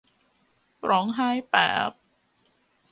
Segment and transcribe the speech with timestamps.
[0.89, 1.55] ร้องไห้แป
[1.89, 1.91] บ